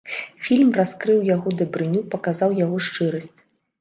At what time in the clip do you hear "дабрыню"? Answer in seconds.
1.61-2.01